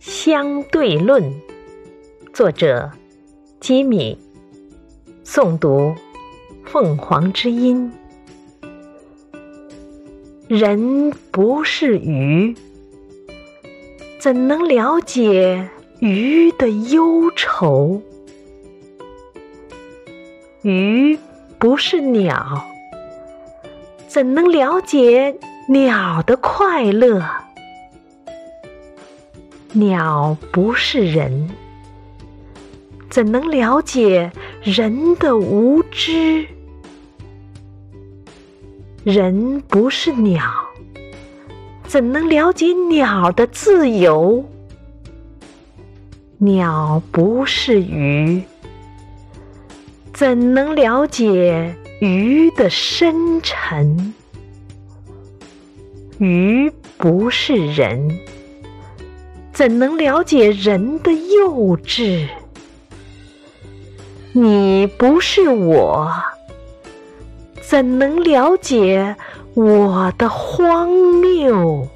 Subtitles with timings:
[0.00, 1.22] 相对论》，
[2.32, 2.90] 作者
[3.60, 4.16] 吉米，
[5.22, 5.94] 诵读
[6.64, 7.92] 凤凰之音。
[10.48, 12.56] 人不是鱼，
[14.18, 15.68] 怎能了解
[15.98, 18.00] 鱼的忧愁？
[20.62, 21.18] 鱼
[21.58, 22.66] 不是鸟，
[24.08, 25.36] 怎能了解
[25.68, 27.22] 鸟的快乐？
[29.72, 31.48] 鸟不是人，
[33.08, 36.44] 怎能了解人的无知？
[39.04, 40.42] 人不是鸟，
[41.84, 44.44] 怎能了解鸟的自由？
[46.38, 48.42] 鸟不是鱼，
[50.12, 54.12] 怎能了解鱼的深沉？
[56.18, 58.18] 鱼不是人，
[59.52, 62.26] 怎能了解人的幼稚？
[64.32, 66.10] 你不是我。
[67.60, 69.14] 怎能了解
[69.54, 71.86] 我的荒谬？